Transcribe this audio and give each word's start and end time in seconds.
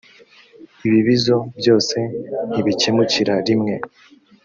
ibibizo 0.87 1.35
byose 1.59 1.97
ntibikemukira 2.49 3.33
rimwe. 3.47 3.75